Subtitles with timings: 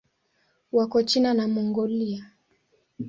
[0.75, 2.23] Wako China na Mongolia.